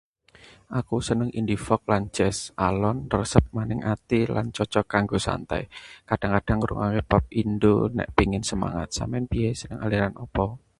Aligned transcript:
Aku 0.79 0.95
seneng 1.07 1.29
indie 1.39 1.59
folk 1.65 1.83
lan 1.91 2.03
jazz— 2.15 2.37
alon, 2.67 2.97
nresep 3.09 3.45
maning 3.57 3.81
ati 3.93 4.19
lan 4.35 4.47
cocok 4.57 4.85
kanggo 4.93 5.17
santai. 5.27 5.61
Kadhang-kadhang 6.09 6.59
ngrungokke 6.59 7.01
pop 7.11 7.23
Indo 7.41 7.75
nek 7.97 8.11
pengin 8.17 8.43
semangat. 8.49 8.89
Sampeyan 8.97 9.25
piye, 9.31 9.49
seneng 9.59 9.79
aliran 9.85 10.13
apa? 10.25 10.45